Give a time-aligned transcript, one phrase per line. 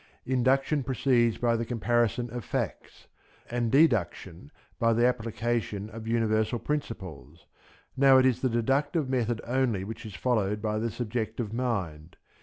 [0.25, 3.05] Induction proceeds by the comparison of facts,
[3.51, 7.45] and deduction by the application of universal principles.
[7.95, 12.17] Now it is the deductive method only which is followed by the subjective mind.